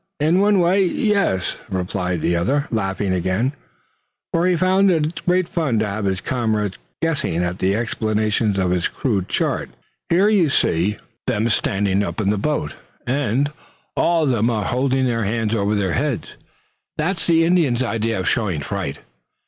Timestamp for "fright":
18.61-18.97